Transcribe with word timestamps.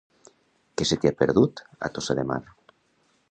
Què 0.79 0.87
se 0.91 0.97
t'hi 1.03 1.09
ha 1.11 1.15
perdut, 1.19 1.63
a 1.87 1.91
Tossa 1.97 2.17
de 2.21 2.27
Mar? 2.31 2.43